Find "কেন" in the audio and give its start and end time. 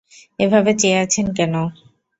1.37-1.53